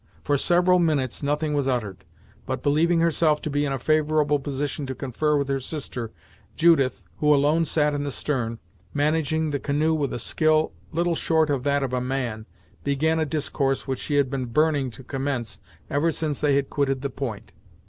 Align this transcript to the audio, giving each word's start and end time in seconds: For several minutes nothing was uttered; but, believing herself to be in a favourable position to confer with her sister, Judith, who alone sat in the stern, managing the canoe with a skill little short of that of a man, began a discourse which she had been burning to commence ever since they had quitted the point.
For 0.23 0.35
several 0.35 0.79
minutes 0.79 1.21
nothing 1.21 1.53
was 1.53 1.67
uttered; 1.67 2.05
but, 2.47 2.63
believing 2.63 3.01
herself 3.01 3.39
to 3.43 3.51
be 3.51 3.65
in 3.65 3.71
a 3.71 3.77
favourable 3.77 4.39
position 4.39 4.87
to 4.87 4.95
confer 4.95 5.37
with 5.37 5.47
her 5.47 5.59
sister, 5.59 6.09
Judith, 6.55 7.05
who 7.17 7.31
alone 7.31 7.65
sat 7.65 7.93
in 7.93 8.03
the 8.03 8.09
stern, 8.09 8.57
managing 8.95 9.51
the 9.51 9.59
canoe 9.59 9.93
with 9.93 10.11
a 10.11 10.17
skill 10.17 10.71
little 10.91 11.13
short 11.13 11.51
of 11.51 11.61
that 11.65 11.83
of 11.83 11.93
a 11.93 12.01
man, 12.01 12.47
began 12.83 13.19
a 13.19 13.25
discourse 13.27 13.87
which 13.87 13.99
she 13.99 14.15
had 14.15 14.31
been 14.31 14.45
burning 14.45 14.89
to 14.89 15.03
commence 15.03 15.59
ever 15.87 16.11
since 16.11 16.41
they 16.41 16.55
had 16.55 16.71
quitted 16.71 17.01
the 17.03 17.11
point. 17.11 17.53